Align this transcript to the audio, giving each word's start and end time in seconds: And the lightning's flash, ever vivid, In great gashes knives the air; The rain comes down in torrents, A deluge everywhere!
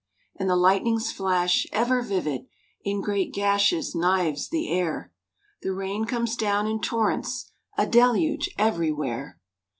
And 0.35 0.49
the 0.49 0.55
lightning's 0.55 1.11
flash, 1.11 1.67
ever 1.71 2.01
vivid, 2.01 2.47
In 2.83 3.01
great 3.01 3.31
gashes 3.35 3.93
knives 3.93 4.49
the 4.49 4.67
air; 4.71 5.11
The 5.61 5.73
rain 5.75 6.05
comes 6.05 6.35
down 6.35 6.65
in 6.65 6.81
torrents, 6.81 7.51
A 7.77 7.85
deluge 7.85 8.49
everywhere! 8.57 9.39